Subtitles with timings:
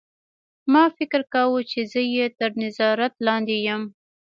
[0.73, 3.83] ما فکر کاوه چې زه یې تر نظارت لاندې یم